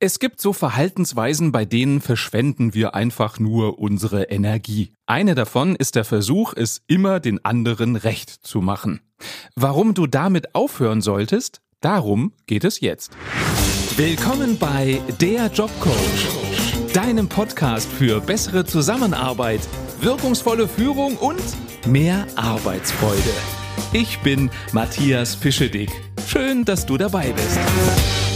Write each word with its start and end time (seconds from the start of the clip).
Es 0.00 0.20
gibt 0.20 0.40
so 0.40 0.52
Verhaltensweisen, 0.52 1.50
bei 1.50 1.64
denen 1.64 2.00
verschwenden 2.00 2.72
wir 2.72 2.94
einfach 2.94 3.40
nur 3.40 3.80
unsere 3.80 4.24
Energie. 4.24 4.92
Eine 5.06 5.34
davon 5.34 5.74
ist 5.74 5.96
der 5.96 6.04
Versuch, 6.04 6.54
es 6.54 6.82
immer 6.86 7.18
den 7.18 7.44
anderen 7.44 7.96
recht 7.96 8.30
zu 8.30 8.60
machen. 8.60 9.00
Warum 9.56 9.94
du 9.94 10.06
damit 10.06 10.54
aufhören 10.54 11.00
solltest, 11.00 11.62
darum 11.80 12.32
geht 12.46 12.62
es 12.62 12.78
jetzt. 12.78 13.10
Willkommen 13.96 14.56
bei 14.56 15.00
Der 15.20 15.46
Jobcoach, 15.48 16.28
deinem 16.94 17.28
Podcast 17.28 17.90
für 17.90 18.20
bessere 18.20 18.64
Zusammenarbeit, 18.64 19.62
wirkungsvolle 20.00 20.68
Führung 20.68 21.16
und 21.16 21.42
mehr 21.88 22.24
Arbeitsfreude. 22.36 23.34
Ich 23.92 24.20
bin 24.20 24.48
Matthias 24.70 25.34
Fischedick. 25.34 25.90
Schön, 26.28 26.64
dass 26.64 26.86
du 26.86 26.96
dabei 26.98 27.32
bist. 27.32 28.27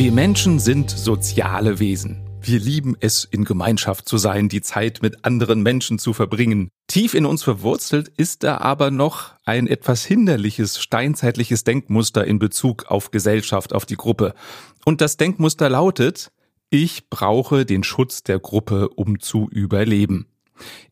Wir 0.00 0.12
Menschen 0.12 0.60
sind 0.60 0.88
soziale 0.88 1.78
Wesen. 1.78 2.26
Wir 2.40 2.58
lieben 2.58 2.96
es, 3.00 3.28
in 3.30 3.44
Gemeinschaft 3.44 4.08
zu 4.08 4.16
sein, 4.16 4.48
die 4.48 4.62
Zeit 4.62 5.00
mit 5.02 5.26
anderen 5.26 5.62
Menschen 5.62 5.98
zu 5.98 6.14
verbringen. 6.14 6.70
Tief 6.86 7.12
in 7.12 7.26
uns 7.26 7.42
verwurzelt 7.42 8.08
ist 8.16 8.42
da 8.42 8.56
aber 8.56 8.90
noch 8.90 9.34
ein 9.44 9.66
etwas 9.66 10.02
hinderliches, 10.06 10.80
steinzeitliches 10.80 11.64
Denkmuster 11.64 12.26
in 12.26 12.38
Bezug 12.38 12.86
auf 12.86 13.10
Gesellschaft, 13.10 13.74
auf 13.74 13.84
die 13.84 13.98
Gruppe. 13.98 14.32
Und 14.86 15.02
das 15.02 15.18
Denkmuster 15.18 15.68
lautet, 15.68 16.32
ich 16.70 17.10
brauche 17.10 17.66
den 17.66 17.84
Schutz 17.84 18.22
der 18.22 18.38
Gruppe, 18.38 18.88
um 18.88 19.20
zu 19.20 19.50
überleben. 19.50 20.29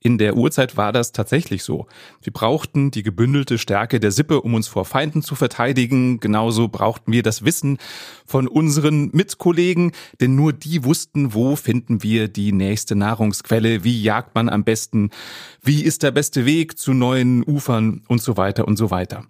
In 0.00 0.18
der 0.18 0.36
Urzeit 0.36 0.76
war 0.76 0.92
das 0.92 1.12
tatsächlich 1.12 1.62
so. 1.62 1.86
Wir 2.22 2.32
brauchten 2.32 2.90
die 2.90 3.02
gebündelte 3.02 3.58
Stärke 3.58 4.00
der 4.00 4.10
Sippe, 4.10 4.40
um 4.40 4.54
uns 4.54 4.68
vor 4.68 4.84
Feinden 4.84 5.22
zu 5.22 5.34
verteidigen. 5.34 6.20
Genauso 6.20 6.68
brauchten 6.68 7.12
wir 7.12 7.22
das 7.22 7.44
Wissen 7.44 7.78
von 8.26 8.48
unseren 8.48 9.10
Mitkollegen, 9.12 9.92
denn 10.20 10.34
nur 10.34 10.52
die 10.52 10.84
wussten, 10.84 11.34
wo 11.34 11.56
finden 11.56 12.02
wir 12.02 12.28
die 12.28 12.52
nächste 12.52 12.96
Nahrungsquelle, 12.96 13.84
wie 13.84 14.02
jagt 14.02 14.34
man 14.34 14.48
am 14.48 14.64
besten, 14.64 15.10
wie 15.62 15.82
ist 15.82 16.02
der 16.02 16.10
beste 16.10 16.46
Weg 16.46 16.78
zu 16.78 16.92
neuen 16.92 17.42
Ufern 17.44 18.02
und 18.08 18.22
so 18.22 18.36
weiter 18.36 18.66
und 18.66 18.76
so 18.76 18.90
weiter. 18.90 19.24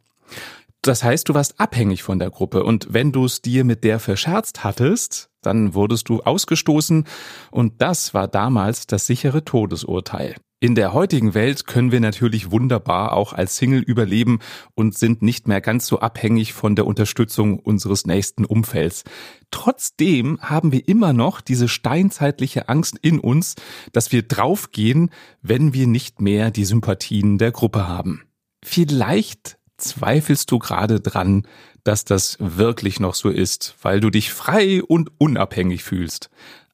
Das 0.83 1.03
heißt, 1.03 1.29
du 1.29 1.35
warst 1.35 1.59
abhängig 1.59 2.03
von 2.03 2.19
der 2.19 2.31
Gruppe 2.31 2.63
und 2.63 2.89
wenn 2.91 3.13
du 3.13 3.25
es 3.25 3.43
dir 3.43 3.65
mit 3.65 3.85
der 3.85 3.99
verscherzt 3.99 4.65
hattest, 4.65 5.31
dann 5.43 5.75
wurdest 5.75 6.09
du 6.09 6.21
ausgestoßen 6.21 7.05
und 7.51 7.83
das 7.83 8.15
war 8.15 8.29
damals 8.29 8.87
das 8.87 9.07
sichere 9.07 9.45
Todesurteil. 9.45 10.37
In 10.61 10.75
der 10.75 10.93
heutigen 10.93 11.35
Welt 11.35 11.69
können 11.69 11.93
wir 11.93 12.01
natürlich 12.01 12.51
wunderbar 12.51 13.13
auch 13.13 13.33
als 13.33 13.57
Single 13.57 13.81
überleben 13.81 14.41
und 14.75 14.99
sind 14.99 15.23
nicht 15.23 15.47
mehr 15.47 15.61
ganz 15.61 15.87
so 15.87 16.01
abhängig 16.01 16.53
von 16.53 16.75
der 16.75 16.85
Unterstützung 16.85 17.61
unseres 17.61 18.07
nächsten 18.07 18.45
Umfelds. 18.45 19.05
Trotzdem 19.53 20.41
haben 20.41 20.73
wir 20.73 20.89
immer 20.89 21.13
noch 21.13 21.41
diese 21.41 21.69
steinzeitliche 21.69 22.69
Angst 22.69 22.99
in 23.01 23.21
uns, 23.21 23.55
dass 23.93 24.11
wir 24.11 24.23
draufgehen, 24.23 25.11
wenn 25.43 25.75
wir 25.75 25.87
nicht 25.87 26.21
mehr 26.21 26.51
die 26.51 26.65
Sympathien 26.65 27.39
der 27.39 27.53
Gruppe 27.53 27.87
haben. 27.87 28.25
Vielleicht 28.65 29.58
zweifelst 29.79 30.51
du 30.51 30.59
gerade 30.59 31.01
dran, 31.01 31.47
dass 31.85 32.05
das 32.05 32.37
wirklich 32.39 33.01
noch 33.01 33.15
so 33.15 33.31
ist, 33.31 33.75
weil 33.81 34.01
du 34.01 34.11
dich 34.11 34.33
frei 34.33 34.83
und 34.83 35.11
unabhängig 35.19 35.83
fühlst. 35.83 36.31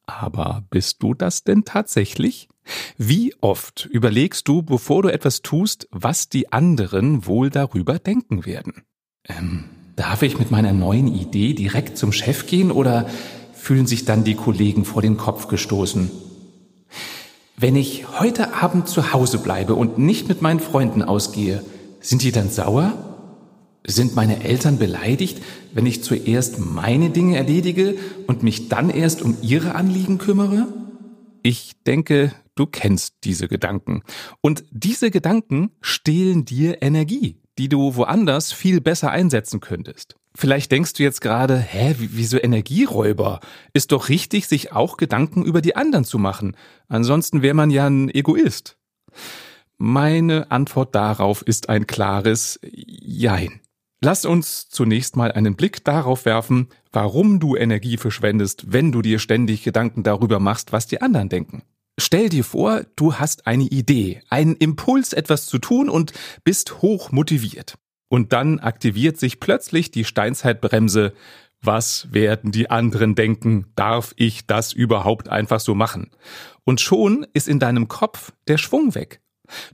Aber 0.06 0.64
bist 0.70 1.02
du 1.02 1.14
das 1.14 1.44
denn 1.44 1.64
tatsächlich? 1.64 2.48
Wie 2.97 3.34
oft 3.41 3.86
überlegst 3.86 4.48
du, 4.48 4.62
bevor 4.62 5.02
du 5.02 5.08
etwas 5.08 5.42
tust, 5.42 5.88
was 5.91 6.28
die 6.28 6.52
anderen 6.52 7.27
wohl 7.27 7.50
darüber 7.50 7.98
denken 7.98 8.47
werden? 8.47 8.82
Ähm, 9.28 9.64
darf 9.97 10.22
ich 10.22 10.38
mit 10.38 10.50
meiner 10.50 10.72
neuen 10.72 11.08
Idee 11.08 11.55
direkt 11.55 11.97
zum 11.97 12.12
Chef 12.12 12.47
gehen 12.47 12.70
oder 12.70 13.08
fühlen 13.55 13.86
sich 13.86 14.05
dann 14.05 14.25
die 14.25 14.34
Kollegen 14.34 14.84
vor 14.84 15.02
den 15.02 15.16
Kopf 15.16 15.48
gestoßen? 15.48 16.10
Wenn 17.56 17.77
ich 17.77 18.19
heute 18.19 18.55
Abend 18.55 18.88
zu 18.88 19.12
Hause 19.12 19.38
bleibe 19.38 19.75
und 19.75 19.98
nicht 19.98 20.28
mit 20.28 20.42
meinen 20.42 20.60
Freunden 20.60 21.02
ausgehe, 21.02 21.64
sind 22.04 22.22
die 22.22 22.32
dann 22.32 22.50
sauer? 22.50 22.92
Sind 23.87 24.15
meine 24.15 24.44
Eltern 24.44 24.78
beleidigt, 24.78 25.42
wenn 25.72 25.87
ich 25.87 26.03
zuerst 26.03 26.59
meine 26.59 27.10
Dinge 27.10 27.37
erledige 27.37 27.97
und 28.26 28.42
mich 28.42 28.69
dann 28.69 28.91
erst 28.91 29.22
um 29.22 29.37
ihre 29.41 29.75
Anliegen 29.75 30.19
kümmere? 30.19 30.66
Ich 31.43 31.72
denke, 31.87 32.32
du 32.54 32.66
kennst 32.66 33.14
diese 33.25 33.48
Gedanken. 33.48 34.03
Und 34.43 34.64
diese 34.70 35.10
Gedanken 35.10 35.70
stehlen 35.81 36.44
dir 36.44 36.82
Energie, 36.82 37.41
die 37.59 37.69
du 37.70 37.97
woanders 37.97 38.53
viel 38.53 38.81
besser 38.81 39.10
einsetzen 39.10 39.60
könntest. 39.60 40.16
Vielleicht 40.34 40.72
denkst 40.72 40.94
du 40.94 41.03
jetzt 41.03 41.22
gerade, 41.22 41.56
hä, 41.56 41.94
wieso 41.98 42.38
Energieräuber? 42.38 43.41
Ist 43.72 43.93
doch 43.93 44.09
richtig, 44.10 44.47
sich 44.47 44.72
auch 44.72 44.98
Gedanken 44.98 45.43
über 45.44 45.62
die 45.62 45.76
anderen 45.76 46.04
zu 46.04 46.19
machen. 46.19 46.56
Ansonsten 46.88 47.41
wäre 47.41 47.54
man 47.54 47.70
ja 47.70 47.87
ein 47.87 48.09
Egoist. 48.09 48.76
Meine 49.79 50.51
Antwort 50.51 50.95
darauf 50.95 51.43
ist 51.43 51.69
ein 51.69 51.87
klares 51.87 52.61
Jein. 52.62 53.61
Lass 54.01 54.25
uns 54.25 54.69
zunächst 54.69 55.17
mal 55.17 55.33
einen 55.33 55.57
Blick 55.57 55.83
darauf 55.85 56.27
werfen, 56.27 56.69
warum 56.93 57.41
du 57.41 57.57
Energie 57.57 57.97
verschwendest, 57.97 58.73
wenn 58.73 58.93
du 58.93 59.01
dir 59.01 59.19
ständig 59.19 59.62
Gedanken 59.62 60.03
darüber 60.03 60.41
machst, 60.41 60.73
was 60.73 60.87
die 60.87 61.01
anderen 61.01 61.29
denken. 61.29 61.62
Stell 61.99 62.29
dir 62.29 62.45
vor, 62.45 62.85
du 62.97 63.15
hast 63.15 63.47
eine 63.47 63.65
Idee, 63.65 64.21
einen 64.29 64.57
Impuls, 64.57 65.12
etwas 65.12 65.47
zu 65.47 65.59
tun 65.59 65.89
und 65.89 66.12
bist 66.45 66.83
hoch 66.83 67.12
motiviert. 67.12 67.79
Und 68.09 68.33
dann 68.33 68.59
aktiviert 68.59 69.19
sich 69.19 69.41
plötzlich 69.41 69.91
die 69.91 70.05
Steinzeitbremse. 70.05 71.15
Was 71.62 72.12
werden 72.12 72.53
die 72.53 72.69
anderen 72.69 73.15
denken? 73.15 73.73
Darf 73.75 74.12
ich 74.17 74.47
das 74.47 74.73
überhaupt 74.73 75.29
einfach 75.29 75.61
so 75.61 75.75
machen? 75.75 76.11
Und 76.65 76.81
schon 76.81 77.27
ist 77.33 77.49
in 77.49 77.59
deinem 77.59 77.89
Kopf 77.89 78.33
der 78.49 78.59
Schwung 78.59 78.95
weg. 78.95 79.21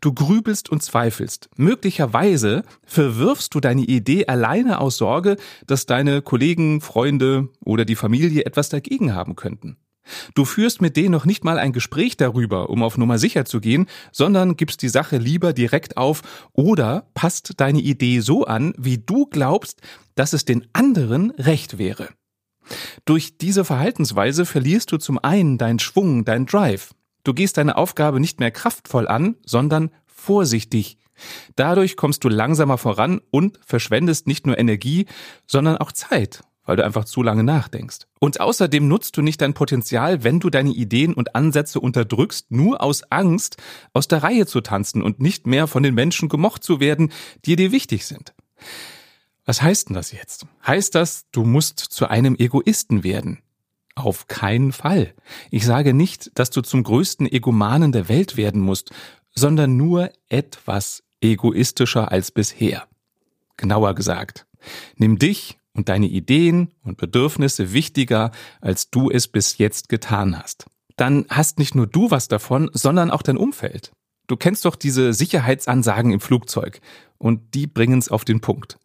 Du 0.00 0.12
grübelst 0.12 0.68
und 0.68 0.82
zweifelst. 0.82 1.48
Möglicherweise 1.56 2.62
verwirfst 2.84 3.54
du 3.54 3.60
deine 3.60 3.82
Idee 3.82 4.26
alleine 4.26 4.80
aus 4.80 4.96
Sorge, 4.96 5.36
dass 5.66 5.86
deine 5.86 6.22
Kollegen, 6.22 6.80
Freunde 6.80 7.48
oder 7.64 7.84
die 7.84 7.96
Familie 7.96 8.44
etwas 8.44 8.68
dagegen 8.68 9.14
haben 9.14 9.36
könnten. 9.36 9.76
Du 10.34 10.44
führst 10.44 10.80
mit 10.80 10.96
denen 10.96 11.12
noch 11.12 11.24
nicht 11.24 11.44
mal 11.44 11.58
ein 11.58 11.72
Gespräch 11.72 12.16
darüber, 12.16 12.70
um 12.70 12.82
auf 12.82 12.98
Nummer 12.98 13.18
sicher 13.18 13.44
zu 13.44 13.60
gehen, 13.60 13.86
sondern 14.12 14.56
gibst 14.56 14.82
die 14.82 14.88
Sache 14.88 15.18
lieber 15.18 15.52
direkt 15.52 15.96
auf 15.96 16.22
oder 16.52 17.08
passt 17.14 17.60
deine 17.60 17.80
Idee 17.80 18.20
so 18.20 18.44
an, 18.44 18.72
wie 18.76 18.98
du 18.98 19.26
glaubst, 19.26 19.80
dass 20.14 20.32
es 20.32 20.44
den 20.44 20.66
anderen 20.72 21.30
recht 21.32 21.78
wäre. 21.78 22.08
Durch 23.04 23.36
diese 23.38 23.64
Verhaltensweise 23.64 24.44
verlierst 24.44 24.92
du 24.92 24.98
zum 24.98 25.18
einen 25.18 25.58
deinen 25.58 25.78
Schwung, 25.78 26.24
deinen 26.24 26.46
Drive, 26.46 26.92
Du 27.24 27.34
gehst 27.34 27.56
deine 27.56 27.76
Aufgabe 27.76 28.20
nicht 28.20 28.40
mehr 28.40 28.50
kraftvoll 28.50 29.08
an, 29.08 29.36
sondern 29.44 29.90
vorsichtig. 30.06 30.98
Dadurch 31.56 31.96
kommst 31.96 32.24
du 32.24 32.28
langsamer 32.28 32.78
voran 32.78 33.20
und 33.30 33.60
verschwendest 33.64 34.26
nicht 34.26 34.46
nur 34.46 34.58
Energie, 34.58 35.06
sondern 35.46 35.76
auch 35.76 35.92
Zeit, 35.92 36.42
weil 36.64 36.76
du 36.76 36.84
einfach 36.84 37.04
zu 37.04 37.22
lange 37.22 37.44
nachdenkst. 37.44 38.06
Und 38.18 38.40
außerdem 38.40 38.88
nutzt 38.88 39.16
du 39.16 39.22
nicht 39.22 39.40
dein 39.40 39.54
Potenzial, 39.54 40.24
wenn 40.24 40.40
du 40.40 40.50
deine 40.50 40.70
Ideen 40.70 41.14
und 41.14 41.34
Ansätze 41.34 41.80
unterdrückst, 41.80 42.50
nur 42.50 42.82
aus 42.82 43.02
Angst, 43.10 43.56
aus 43.92 44.08
der 44.08 44.22
Reihe 44.22 44.46
zu 44.46 44.60
tanzen 44.60 45.02
und 45.02 45.20
nicht 45.20 45.46
mehr 45.46 45.66
von 45.66 45.82
den 45.82 45.94
Menschen 45.94 46.28
gemocht 46.28 46.64
zu 46.64 46.80
werden, 46.80 47.12
die 47.44 47.56
dir 47.56 47.72
wichtig 47.72 48.06
sind. 48.06 48.34
Was 49.44 49.62
heißt 49.62 49.88
denn 49.88 49.94
das 49.94 50.12
jetzt? 50.12 50.46
Heißt 50.66 50.94
das, 50.94 51.26
du 51.32 51.44
musst 51.44 51.80
zu 51.80 52.08
einem 52.08 52.36
Egoisten 52.36 53.02
werden? 53.02 53.42
Auf 53.94 54.28
keinen 54.28 54.72
Fall. 54.72 55.14
Ich 55.50 55.66
sage 55.66 55.94
nicht, 55.94 56.30
dass 56.38 56.50
du 56.50 56.62
zum 56.62 56.82
größten 56.82 57.30
Egomanen 57.30 57.92
der 57.92 58.08
Welt 58.08 58.36
werden 58.36 58.60
musst, 58.60 58.90
sondern 59.34 59.76
nur 59.76 60.10
etwas 60.28 61.02
egoistischer 61.20 62.10
als 62.10 62.30
bisher. 62.30 62.86
Genauer 63.56 63.94
gesagt, 63.94 64.46
nimm 64.96 65.18
dich 65.18 65.58
und 65.74 65.88
deine 65.88 66.06
Ideen 66.06 66.72
und 66.82 66.96
Bedürfnisse 66.96 67.72
wichtiger, 67.72 68.30
als 68.60 68.90
du 68.90 69.10
es 69.10 69.28
bis 69.28 69.58
jetzt 69.58 69.88
getan 69.88 70.38
hast. 70.38 70.66
Dann 70.96 71.26
hast 71.28 71.58
nicht 71.58 71.74
nur 71.74 71.86
du 71.86 72.10
was 72.10 72.28
davon, 72.28 72.70
sondern 72.72 73.10
auch 73.10 73.22
dein 73.22 73.36
Umfeld. 73.36 73.92
Du 74.26 74.36
kennst 74.36 74.64
doch 74.64 74.76
diese 74.76 75.12
Sicherheitsansagen 75.12 76.12
im 76.12 76.20
Flugzeug 76.20 76.80
und 77.18 77.54
die 77.54 77.66
bringen's 77.66 78.08
auf 78.08 78.24
den 78.24 78.40
Punkt. 78.40 78.78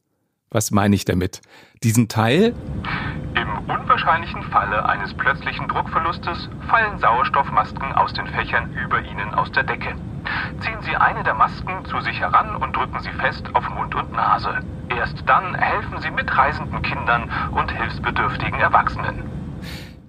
Was 0.50 0.72
meine 0.72 0.96
ich 0.96 1.06
damit? 1.06 1.42
Diesen 1.84 2.08
Teil 2.08 2.56
unwahrscheinlichen 3.68 4.44
Falle 4.44 4.88
eines 4.88 5.14
plötzlichen 5.14 5.68
Druckverlustes 5.68 6.50
fallen 6.68 6.98
Sauerstoffmasken 7.00 7.94
aus 7.94 8.14
den 8.14 8.28
Fächern 8.28 8.68
über 8.76 9.02
Ihnen 9.02 9.34
aus 9.34 9.52
der 9.52 9.64
Decke. 9.64 9.94
Ziehen 10.60 10.82
Sie 10.82 10.98
eine 10.98 11.24
der 11.24 11.36
Masken 11.36 11.86
zu 11.86 12.00
sich 12.02 12.20
heran 12.20 12.56
und 12.56 12.76
drücken 12.76 13.00
sie 13.00 13.12
fest 13.12 13.50
auf 13.54 13.70
Mund 13.70 13.94
und 13.96 14.12
Nase. 14.14 14.56
Erst 14.90 15.28
dann 15.28 15.56
helfen 15.56 16.00
Sie 16.00 16.12
mitreisenden 16.12 16.82
Kindern 16.82 17.30
und 17.52 17.72
hilfsbedürftigen 17.72 18.60
Erwachsenen. 18.60 19.35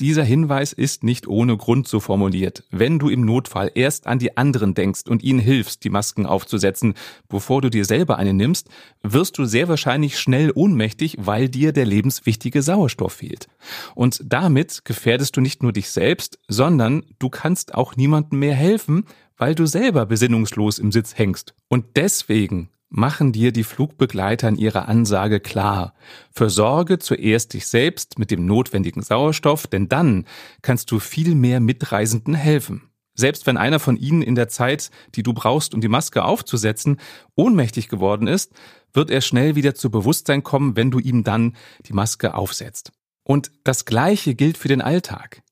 Dieser 0.01 0.25
Hinweis 0.25 0.75
ist 0.75 1.05
nicht 1.05 1.27
ohne 1.27 1.57
Grund 1.57 1.89
so 1.89 2.01
formuliert. 2.01 2.65
Wenn 2.71 2.99
du 2.99 3.09
im 3.09 3.23
Notfall 3.23 3.71
erst 3.75 4.07
an 4.07 4.19
die 4.19 4.37
anderen 4.37 4.75
denkst 4.75 5.05
und 5.09 5.23
ihnen 5.23 5.39
hilfst, 5.39 5.85
die 5.85 5.91
Masken 5.91 6.27
aufzusetzen, 6.27 6.93
bevor 7.31 7.63
du 7.63 7.71
dir 7.71 7.87
selber 7.87 8.19
eine 8.19 8.35
nimmst, 8.35 8.69
wirst 9.03 9.39
du 9.39 9.47
sehr 9.47 9.69
wahrscheinlich 9.69 10.19
schnell 10.19 10.53
ohnmächtig, 10.55 11.17
weil 11.19 11.49
dir 11.49 11.73
der 11.73 11.87
lebenswichtige 11.87 12.61
Sauerstoff 12.61 13.15
fehlt. 13.15 13.49
Und 13.95 14.21
damit 14.23 14.85
gefährdest 14.85 15.35
du 15.39 15.41
nicht 15.41 15.63
nur 15.63 15.73
dich 15.73 15.89
selbst, 15.89 16.39
sondern 16.47 17.05
du 17.19 17.31
kannst 17.31 17.73
auch 17.75 17.97
niemandem 17.97 18.41
mehr 18.41 18.55
helfen, 18.55 19.05
weil 19.39 19.55
du 19.55 19.65
selber 19.65 20.05
besinnungslos 20.05 20.79
im 20.79 20.93
Sitz 20.93 21.17
hängst. 21.17 21.55
Und 21.69 21.97
deswegen 21.97 22.69
machen 22.89 23.33
dir 23.33 23.53
die 23.53 23.65
Flugbegleiter 23.65 24.49
in 24.49 24.57
ihrer 24.57 24.89
Ansage 24.89 25.41
klar. 25.41 25.95
Versorge 26.31 26.99
zuerst 26.99 27.55
dich 27.55 27.67
selbst 27.67 28.19
mit 28.19 28.31
dem 28.31 28.47
notwendigen 28.47 29.03
Sauerstoff, 29.03 29.67
denn 29.67 29.89
dann 29.89 30.25
kannst 30.63 30.91
du 30.91 30.99
viel 30.99 31.35
mehr 31.35 31.61
Mitreisenden 31.61 32.35
helfen. 32.35 32.91
Selbst 33.15 33.47
wenn 33.47 33.57
einer 33.57 33.79
von 33.81 33.97
ihnen 33.97 34.23
in 34.23 34.35
der 34.35 34.49
Zeit, 34.49 34.91
die 35.15 35.23
du 35.23 35.33
brauchst, 35.33 35.75
um 35.75 35.81
die 35.81 35.89
Maske 35.89 36.25
aufzusetzen, 36.25 37.01
ohnmächtig 37.35 37.89
geworden 37.89 38.27
ist, 38.27 38.53
wird 38.93 39.11
er 39.11 39.23
schnell 39.23 39.57
wieder 39.57 39.75
zu 39.75 39.91
Bewusstsein 39.91 40.43
kommen, 40.43 40.77
wenn 40.77 40.91
du 40.91 40.99
ihm 40.99 41.25
dann 41.25 41.57
die 41.87 41.95
Maske 41.95 42.35
aufsetzt. 42.35 42.93
Und 43.25 43.51
das 43.65 43.87
Gleiche 43.87 44.35
gilt 44.35 44.59
für 44.59 44.69
den 44.69 44.83
Alltag. 44.83 45.43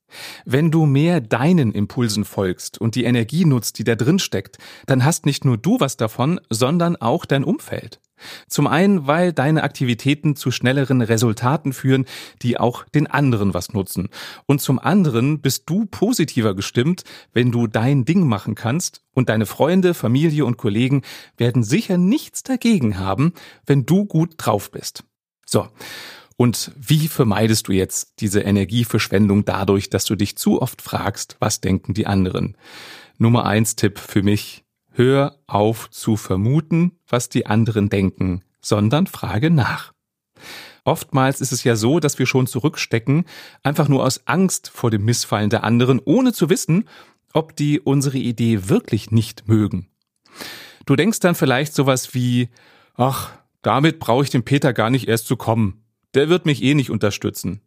Wenn 0.45 0.71
du 0.71 0.87
mehr 0.87 1.21
deinen 1.21 1.73
Impulsen 1.73 2.25
folgst 2.25 2.81
und 2.81 2.95
die 2.95 3.05
Energie 3.05 3.45
nutzt, 3.45 3.79
die 3.79 3.85
da 3.85 3.95
drin 3.95 4.19
steckt, 4.19 4.59
dann 4.87 5.05
hast 5.05 5.27
nicht 5.27 5.45
nur 5.45 5.59
du 5.59 5.81
was 5.81 5.97
davon, 5.97 6.41
sondern 6.51 6.97
auch 6.97 7.25
dein 7.25 7.45
Umfeld. 7.45 8.01
Zum 8.49 8.67
einen, 8.67 9.07
weil 9.07 9.33
deine 9.33 9.63
Aktivitäten 9.63 10.37
zu 10.37 10.51
schnelleren 10.51 11.01
Resultaten 11.01 11.73
führen, 11.73 12.07
die 12.43 12.59
auch 12.59 12.85
den 12.85 13.07
anderen 13.07 13.55
was 13.55 13.73
nutzen. 13.73 14.09
Und 14.47 14.61
zum 14.61 14.79
anderen 14.79 15.41
bist 15.41 15.65
du 15.67 15.87
positiver 15.87 16.55
gestimmt, 16.55 17.05
wenn 17.33 17.51
du 17.51 17.67
dein 17.67 18.05
Ding 18.05 18.27
machen 18.27 18.55
kannst 18.55 19.03
und 19.13 19.29
deine 19.29 19.47
Freunde, 19.47 19.95
Familie 19.95 20.45
und 20.45 20.57
Kollegen 20.57 21.03
werden 21.37 21.63
sicher 21.63 21.99
nichts 21.99 22.43
dagegen 22.43 22.99
haben, 22.99 23.35
wenn 23.67 23.87
du 23.87 24.05
gut 24.05 24.35
drauf 24.37 24.71
bist. 24.71 25.05
So. 25.45 25.69
Und 26.37 26.73
wie 26.77 27.09
vermeidest 27.09 27.69
du 27.69 27.73
jetzt 27.73 28.15
diese 28.21 28.41
Energieverschwendung 28.41 29.45
dadurch, 29.45 29.91
dass 29.91 30.05
du 30.05 30.17
dich 30.17 30.37
zu 30.37 30.61
oft 30.61 30.83
fragst, 30.83 31.37
was 31.39 31.61
denken 31.61 31.95
die 31.95 32.07
anderen? 32.07 32.57
Nummer 33.19 33.45
eins 33.47 33.77
Tipp 33.77 33.99
für 33.99 34.23
mich. 34.23 34.65
Hör 34.91 35.39
auf 35.47 35.91
zu 35.91 36.17
vermuten, 36.17 36.93
was 37.09 37.29
die 37.29 37.47
anderen 37.47 37.89
denken, 37.89 38.43
sondern 38.61 39.07
frage 39.07 39.51
nach. 39.51 39.93
Oftmals 40.85 41.41
ist 41.41 41.53
es 41.53 41.65
ja 41.65 41.77
so, 41.77 41.99
dass 41.99 42.19
wir 42.19 42.27
schon 42.27 42.47
zurückstecken, 42.47 43.25
einfach 43.63 43.89
nur 43.89 44.05
aus 44.05 44.27
Angst 44.27 44.71
vor 44.73 44.91
dem 44.91 45.05
Missfallen 45.05 45.51
der 45.51 45.65
anderen, 45.65 46.01
ohne 46.05 46.33
zu 46.33 46.51
wissen, 46.51 46.85
ob 47.33 47.57
die 47.57 47.81
unsere 47.81 48.19
Idee 48.19 48.69
wirklich 48.69 49.11
nicht 49.11 49.49
mögen. 49.49 49.89
Du 50.87 50.95
denkst 50.95 51.21
dann 51.21 51.35
vielleicht 51.35 51.75
sowas 51.75 52.15
wie, 52.15 52.51
ach, 52.95 53.33
damit 53.63 53.99
brauche 53.99 54.25
ich 54.25 54.31
dem 54.31 54.45
Peter 54.45 54.73
gar 54.73 54.91
nicht 54.91 55.09
erst 55.09 55.27
zu 55.27 55.37
kommen. 55.37 55.84
Der 56.15 56.29
wird 56.29 56.47
mich 56.47 56.63
eh 56.63 56.75
nicht 56.75 56.91
unterstützen. 56.91 57.61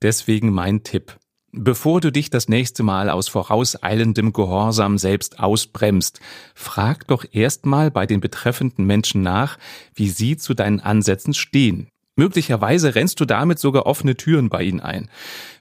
Deswegen 0.00 0.52
mein 0.52 0.84
Tipp. 0.84 1.18
Bevor 1.50 2.00
du 2.00 2.12
dich 2.12 2.28
das 2.30 2.48
nächste 2.48 2.82
Mal 2.82 3.08
aus 3.08 3.28
vorauseilendem 3.28 4.32
Gehorsam 4.32 4.98
selbst 4.98 5.40
ausbremst, 5.40 6.20
frag 6.54 7.06
doch 7.06 7.24
erstmal 7.32 7.90
bei 7.90 8.06
den 8.06 8.20
betreffenden 8.20 8.84
Menschen 8.84 9.22
nach, 9.22 9.58
wie 9.94 10.10
sie 10.10 10.36
zu 10.36 10.54
deinen 10.54 10.80
Ansätzen 10.80 11.32
stehen. 11.32 11.88
Möglicherweise 12.16 12.94
rennst 12.94 13.18
du 13.20 13.24
damit 13.24 13.58
sogar 13.58 13.86
offene 13.86 14.16
Türen 14.16 14.50
bei 14.50 14.62
ihnen 14.62 14.80
ein. 14.80 15.08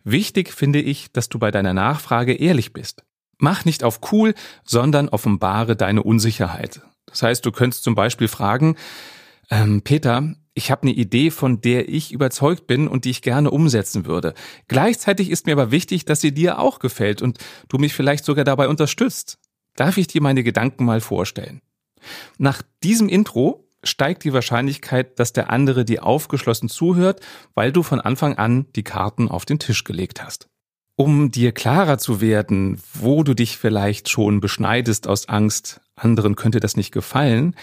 Wichtig 0.03 0.51
finde 0.51 0.81
ich, 0.81 1.11
dass 1.13 1.29
du 1.29 1.39
bei 1.39 1.51
deiner 1.51 1.73
Nachfrage 1.73 2.33
ehrlich 2.33 2.73
bist. 2.73 3.03
Mach 3.37 3.63
nicht 3.63 3.83
auf 3.83 4.11
cool, 4.11 4.33
sondern 4.63 5.09
offenbare 5.09 5.75
deine 5.75 6.03
Unsicherheit. 6.03 6.81
Das 7.05 7.23
heißt, 7.23 7.45
du 7.45 7.51
könntest 7.51 7.83
zum 7.83 7.95
Beispiel 7.95 8.27
fragen, 8.27 8.75
ähm, 9.49 9.83
Peter, 9.83 10.35
ich 10.57 10.71
habe 10.71 10.81
eine 10.81 10.91
Idee, 10.91 11.29
von 11.29 11.61
der 11.61 11.87
ich 11.87 12.11
überzeugt 12.11 12.65
bin 12.65 12.87
und 12.87 13.05
die 13.05 13.11
ich 13.11 13.21
gerne 13.21 13.51
umsetzen 13.51 14.07
würde. 14.07 14.33
Gleichzeitig 14.67 15.29
ist 15.29 15.45
mir 15.45 15.51
aber 15.51 15.69
wichtig, 15.69 16.03
dass 16.05 16.19
sie 16.19 16.33
dir 16.33 16.57
auch 16.57 16.79
gefällt 16.79 17.21
und 17.21 17.37
du 17.69 17.77
mich 17.77 17.93
vielleicht 17.93 18.25
sogar 18.25 18.43
dabei 18.43 18.67
unterstützt. 18.67 19.37
Darf 19.75 19.97
ich 19.97 20.07
dir 20.07 20.21
meine 20.21 20.43
Gedanken 20.43 20.83
mal 20.83 20.99
vorstellen? 20.99 21.61
Nach 22.39 22.63
diesem 22.83 23.07
Intro 23.07 23.69
steigt 23.83 24.23
die 24.23 24.33
Wahrscheinlichkeit, 24.33 25.19
dass 25.19 25.31
der 25.31 25.51
andere 25.51 25.85
dir 25.85 26.03
aufgeschlossen 26.03 26.69
zuhört, 26.69 27.21
weil 27.53 27.71
du 27.71 27.83
von 27.83 28.01
Anfang 28.01 28.35
an 28.37 28.65
die 28.75 28.83
Karten 28.83 29.29
auf 29.29 29.45
den 29.45 29.59
Tisch 29.59 29.83
gelegt 29.83 30.23
hast. 30.23 30.49
Um 30.95 31.29
dir 31.29 31.51
klarer 31.51 31.99
zu 31.99 32.19
werden, 32.19 32.81
wo 32.95 33.21
du 33.21 33.35
dich 33.35 33.57
vielleicht 33.57 34.09
schon 34.09 34.39
beschneidest 34.39 35.07
aus 35.07 35.29
Angst, 35.29 35.81
anderen 35.95 36.35
könnte 36.35 36.59
das 36.59 36.75
nicht 36.75 36.91
gefallen, 36.91 37.55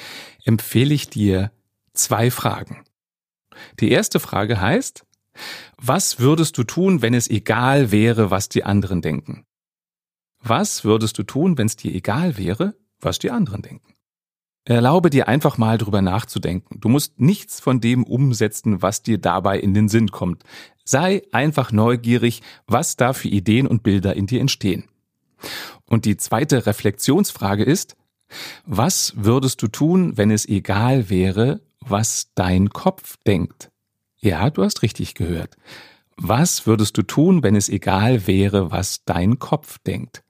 empfehle 0.45 0.95
ich 0.95 1.11
dir, 1.11 1.51
zwei 1.95 2.31
Fragen. 2.31 2.85
Die 3.81 3.91
erste 3.91 4.21
Frage 4.21 4.61
heißt, 4.61 5.05
was 5.79 6.19
würdest 6.19 6.59
du 6.59 6.65
tun, 6.65 7.03
wenn 7.03 7.15
es 7.15 7.29
egal 7.29 7.91
wäre, 7.91 8.31
was 8.31 8.49
die 8.49 8.65
anderen 8.65 9.03
denken? 9.03 9.45
Was 10.41 10.85
würdest 10.85 11.19
du 11.19 11.23
tun, 11.23 11.59
wenn 11.59 11.67
es 11.67 11.77
dir 11.77 11.95
egal 11.95 12.37
wäre, 12.37 12.75
was 13.01 13.19
die 13.19 13.31
anderen 13.31 13.63
denken? 13.63 13.95
Erlaube 14.67 15.11
dir 15.11 15.29
einfach 15.29 15.59
mal 15.59 15.77
drüber 15.77 16.01
nachzudenken. 16.01 16.81
Du 16.81 16.89
musst 16.89 17.21
nichts 17.21 17.61
von 17.61 17.81
dem 17.81 18.05
umsetzen, 18.05 18.81
was 18.81 19.03
dir 19.03 19.19
dabei 19.19 19.59
in 19.59 19.75
den 19.75 19.89
Sinn 19.89 20.11
kommt. 20.11 20.43
Sei 20.85 21.23
einfach 21.33 21.71
neugierig, 21.71 22.43
was 22.67 22.97
da 22.97 23.13
für 23.13 23.29
Ideen 23.29 23.67
und 23.67 23.83
Bilder 23.83 24.17
in 24.17 24.27
dir 24.27 24.41
entstehen. 24.41 24.85
Und 25.87 26.07
die 26.07 26.17
zweite 26.17 26.65
Reflexionsfrage 26.65 27.63
ist, 27.65 27.97
was 28.65 29.13
würdest 29.17 29.63
du 29.63 29.69
tun, 29.69 30.17
wenn 30.17 30.31
es 30.31 30.47
egal 30.47 31.11
wäre, 31.11 31.61
was 31.81 32.31
dein 32.35 32.71
Kopf 32.71 33.17
denkt. 33.27 33.71
Ja, 34.19 34.51
du 34.51 34.63
hast 34.63 34.83
richtig 34.83 35.15
gehört. 35.15 35.57
Was 36.17 36.67
würdest 36.67 36.97
du 36.97 37.03
tun, 37.03 37.43
wenn 37.43 37.57
es 37.57 37.69
egal 37.69 38.27
wäre, 38.27 38.71
was 38.71 39.05
dein 39.05 39.39
Kopf 39.39 39.79
denkt? 39.79 40.23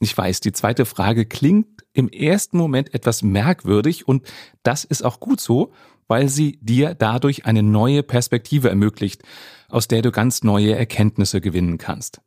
Ich 0.00 0.16
weiß, 0.16 0.40
die 0.40 0.52
zweite 0.52 0.84
Frage 0.84 1.24
klingt 1.24 1.84
im 1.92 2.08
ersten 2.08 2.58
Moment 2.58 2.92
etwas 2.92 3.22
merkwürdig 3.22 4.06
und 4.06 4.26
das 4.62 4.84
ist 4.84 5.02
auch 5.02 5.20
gut 5.20 5.40
so, 5.40 5.72
weil 6.08 6.28
sie 6.28 6.58
dir 6.60 6.94
dadurch 6.94 7.46
eine 7.46 7.62
neue 7.62 8.02
Perspektive 8.02 8.68
ermöglicht, 8.68 9.22
aus 9.68 9.88
der 9.88 10.02
du 10.02 10.12
ganz 10.12 10.42
neue 10.42 10.76
Erkenntnisse 10.76 11.40
gewinnen 11.40 11.78
kannst. 11.78 12.20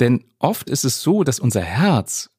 Denn 0.00 0.24
oft 0.38 0.68
ist 0.68 0.84
es 0.84 1.02
so, 1.02 1.22
dass 1.22 1.38
unser 1.38 1.62
Herz 1.62 2.30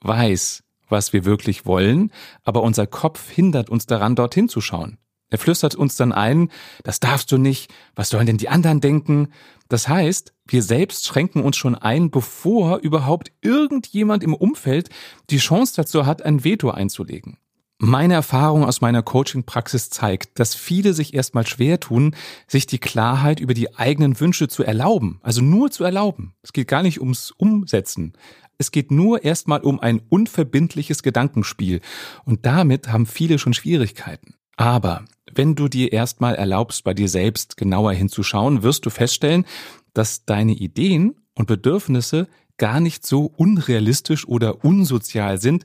weiß, 0.00 0.62
was 0.92 1.12
wir 1.12 1.24
wirklich 1.24 1.66
wollen, 1.66 2.12
aber 2.44 2.62
unser 2.62 2.86
Kopf 2.86 3.28
hindert 3.28 3.68
uns 3.68 3.86
daran, 3.86 4.14
dorthin 4.14 4.48
zu 4.48 4.60
schauen. 4.60 4.98
Er 5.28 5.38
flüstert 5.38 5.74
uns 5.74 5.96
dann 5.96 6.12
ein, 6.12 6.50
das 6.84 7.00
darfst 7.00 7.32
du 7.32 7.38
nicht, 7.38 7.72
was 7.96 8.10
sollen 8.10 8.26
denn 8.26 8.36
die 8.36 8.50
anderen 8.50 8.80
denken? 8.80 9.32
Das 9.68 9.88
heißt, 9.88 10.34
wir 10.46 10.62
selbst 10.62 11.06
schränken 11.06 11.42
uns 11.42 11.56
schon 11.56 11.74
ein, 11.74 12.10
bevor 12.10 12.78
überhaupt 12.78 13.32
irgendjemand 13.40 14.22
im 14.22 14.34
Umfeld 14.34 14.90
die 15.30 15.38
Chance 15.38 15.72
dazu 15.74 16.04
hat, 16.04 16.22
ein 16.22 16.44
Veto 16.44 16.70
einzulegen. 16.70 17.38
Meine 17.84 18.14
Erfahrung 18.14 18.64
aus 18.64 18.80
meiner 18.80 19.02
Coaching-Praxis 19.02 19.90
zeigt, 19.90 20.38
dass 20.38 20.54
viele 20.54 20.92
sich 20.92 21.14
erstmal 21.14 21.44
schwer 21.46 21.80
tun, 21.80 22.14
sich 22.46 22.66
die 22.66 22.78
Klarheit 22.78 23.40
über 23.40 23.54
die 23.54 23.74
eigenen 23.74 24.20
Wünsche 24.20 24.46
zu 24.46 24.62
erlauben. 24.62 25.18
Also 25.22 25.40
nur 25.40 25.70
zu 25.72 25.82
erlauben. 25.82 26.34
Es 26.42 26.52
geht 26.52 26.68
gar 26.68 26.84
nicht 26.84 27.00
ums 27.00 27.32
Umsetzen. 27.32 28.12
Es 28.58 28.70
geht 28.70 28.90
nur 28.90 29.24
erstmal 29.24 29.60
um 29.60 29.80
ein 29.80 30.00
unverbindliches 30.08 31.02
Gedankenspiel 31.02 31.80
und 32.24 32.46
damit 32.46 32.88
haben 32.88 33.06
viele 33.06 33.38
schon 33.38 33.54
Schwierigkeiten. 33.54 34.34
Aber 34.56 35.04
wenn 35.32 35.54
du 35.54 35.68
dir 35.68 35.92
erstmal 35.92 36.34
erlaubst, 36.34 36.84
bei 36.84 36.94
dir 36.94 37.08
selbst 37.08 37.56
genauer 37.56 37.92
hinzuschauen, 37.92 38.62
wirst 38.62 38.86
du 38.86 38.90
feststellen, 38.90 39.46
dass 39.94 40.24
deine 40.24 40.52
Ideen 40.52 41.16
und 41.34 41.46
Bedürfnisse 41.46 42.28
gar 42.58 42.80
nicht 42.80 43.06
so 43.06 43.32
unrealistisch 43.36 44.26
oder 44.28 44.64
unsozial 44.64 45.40
sind, 45.40 45.64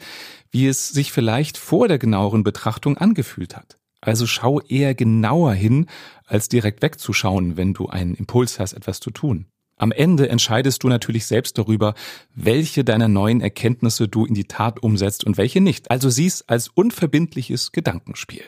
wie 0.52 0.68
es 0.68 0.90
sich 0.90 1.12
vielleicht 1.12 1.58
vor 1.58 1.88
der 1.88 2.00
genaueren 2.00 2.44
Betrachtung 2.44 2.98
angefühlt 2.98 3.56
hat. 3.56 3.78
Also 4.02 4.26
schau 4.26 4.62
eher 4.62 4.96
genauer 4.96 5.54
hin, 5.54 5.88
als 6.26 6.50
direkt 6.50 6.82
wegzuschauen, 6.82 7.58
wenn 7.58 7.74
du 7.74 7.88
einen 7.88 8.16
Impuls 8.16 8.60
hast, 8.60 8.74
etwas 8.74 9.00
zu 9.00 9.12
tun. 9.12 9.48
Am 9.78 9.92
Ende 9.92 10.28
entscheidest 10.28 10.84
du 10.84 10.90
natürlich 10.90 11.28
selbst 11.28 11.58
darüber, 11.58 11.94
welche 12.34 12.84
deiner 12.84 13.08
neuen 13.08 13.42
Erkenntnisse 13.42 14.08
du 14.08 14.26
in 14.26 14.34
die 14.34 14.46
Tat 14.46 14.82
umsetzt 14.82 15.24
und 15.24 15.38
welche 15.38 15.62
nicht. 15.62 15.92
Also 15.92 16.10
sieh's 16.10 16.44
als 16.48 16.68
unverbindliches 16.68 17.72
Gedankenspiel. 17.72 18.44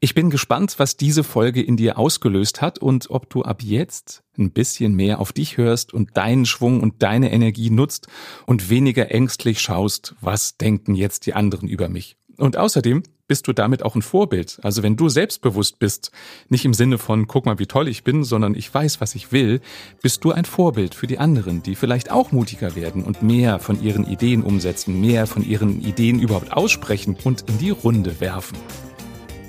Ich 0.00 0.14
bin 0.14 0.30
gespannt, 0.30 0.74
was 0.78 0.96
diese 0.96 1.24
Folge 1.24 1.62
in 1.62 1.76
dir 1.76 1.96
ausgelöst 1.96 2.60
hat 2.60 2.78
und 2.78 3.10
ob 3.10 3.30
du 3.30 3.42
ab 3.42 3.62
jetzt 3.62 4.22
ein 4.36 4.50
bisschen 4.50 4.94
mehr 4.94 5.20
auf 5.20 5.32
dich 5.32 5.56
hörst 5.56 5.94
und 5.94 6.16
deinen 6.16 6.44
Schwung 6.44 6.80
und 6.80 7.02
deine 7.02 7.32
Energie 7.32 7.70
nutzt 7.70 8.08
und 8.46 8.68
weniger 8.68 9.10
ängstlich 9.12 9.60
schaust, 9.60 10.16
was 10.20 10.56
denken 10.56 10.94
jetzt 10.94 11.26
die 11.26 11.34
anderen 11.34 11.68
über 11.68 11.88
mich. 11.88 12.16
Und 12.36 12.56
außerdem 12.56 13.02
bist 13.30 13.46
du 13.46 13.52
damit 13.52 13.84
auch 13.84 13.94
ein 13.94 14.02
Vorbild. 14.02 14.58
Also 14.62 14.82
wenn 14.82 14.96
du 14.96 15.08
selbstbewusst 15.08 15.78
bist, 15.78 16.10
nicht 16.48 16.64
im 16.64 16.74
Sinne 16.74 16.98
von, 16.98 17.28
guck 17.28 17.46
mal, 17.46 17.60
wie 17.60 17.66
toll 17.66 17.86
ich 17.86 18.02
bin, 18.02 18.24
sondern 18.24 18.56
ich 18.56 18.74
weiß, 18.74 19.00
was 19.00 19.14
ich 19.14 19.30
will, 19.30 19.60
bist 20.02 20.24
du 20.24 20.32
ein 20.32 20.44
Vorbild 20.44 20.96
für 20.96 21.06
die 21.06 21.18
anderen, 21.18 21.62
die 21.62 21.76
vielleicht 21.76 22.10
auch 22.10 22.32
mutiger 22.32 22.74
werden 22.74 23.04
und 23.04 23.22
mehr 23.22 23.60
von 23.60 23.80
ihren 23.80 24.04
Ideen 24.04 24.42
umsetzen, 24.42 25.00
mehr 25.00 25.28
von 25.28 25.48
ihren 25.48 25.80
Ideen 25.80 26.18
überhaupt 26.18 26.52
aussprechen 26.52 27.16
und 27.22 27.48
in 27.48 27.58
die 27.58 27.70
Runde 27.70 28.18
werfen. 28.18 28.58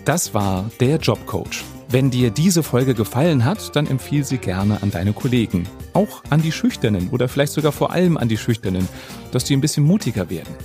Das 0.05 0.35
war 0.35 0.69
der 0.79 0.97
Jobcoach. 0.97 1.63
Wenn 1.89 2.11
dir 2.11 2.29
diese 2.29 2.61
Folge 2.61 2.93
gefallen 2.93 3.45
hat, 3.45 3.75
dann 3.75 3.87
empfiehl 3.87 4.23
sie 4.23 4.37
gerne 4.37 4.83
an 4.83 4.91
deine 4.91 5.11
Kollegen. 5.11 5.67
Auch 5.93 6.23
an 6.29 6.43
die 6.43 6.51
Schüchternen 6.51 7.09
oder 7.09 7.27
vielleicht 7.27 7.53
sogar 7.53 7.71
vor 7.71 7.91
allem 7.91 8.15
an 8.15 8.29
die 8.29 8.37
Schüchternen, 8.37 8.87
dass 9.31 9.43
die 9.43 9.55
ein 9.55 9.61
bisschen 9.61 9.85
mutiger 9.85 10.29
werden. 10.29 10.55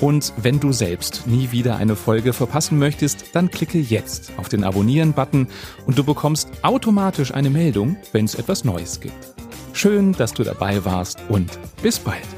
Und 0.00 0.32
wenn 0.36 0.60
du 0.60 0.72
selbst 0.72 1.26
nie 1.26 1.52
wieder 1.52 1.76
eine 1.76 1.96
Folge 1.96 2.32
verpassen 2.32 2.78
möchtest, 2.78 3.26
dann 3.32 3.50
klicke 3.50 3.78
jetzt 3.78 4.32
auf 4.36 4.48
den 4.48 4.64
Abonnieren-Button 4.64 5.46
und 5.86 5.98
du 5.98 6.04
bekommst 6.04 6.48
automatisch 6.62 7.32
eine 7.32 7.50
Meldung, 7.50 7.96
wenn 8.12 8.24
es 8.24 8.34
etwas 8.34 8.64
Neues 8.64 9.00
gibt. 9.00 9.34
Schön, 9.72 10.12
dass 10.12 10.32
du 10.32 10.44
dabei 10.44 10.84
warst 10.84 11.18
und 11.28 11.58
bis 11.82 11.98
bald. 11.98 12.33